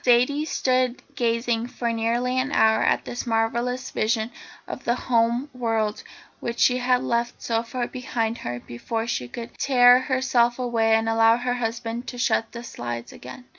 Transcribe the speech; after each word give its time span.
Zaidie 0.03 0.47
stood 0.47 0.99
gazing 1.15 1.67
for 1.67 1.93
nearly 1.93 2.39
an 2.39 2.51
hour 2.51 2.81
at 2.81 3.05
this 3.05 3.27
marvellous 3.27 3.91
vision 3.91 4.31
of 4.67 4.83
the 4.83 4.95
home 4.95 5.47
world 5.53 6.01
which 6.39 6.57
she 6.57 6.77
had 6.79 7.03
left 7.03 7.39
so 7.39 7.61
far 7.61 7.85
behind 7.87 8.39
her 8.39 8.59
before 8.59 9.05
she 9.05 9.27
could 9.27 9.55
tear 9.59 9.99
herself 9.99 10.57
away 10.57 10.95
and 10.95 11.07
allow 11.07 11.37
her 11.37 11.53
husband 11.53 12.07
to 12.07 12.17
shut 12.17 12.51
the 12.51 12.63
slides 12.63 13.13
again. 13.13 13.45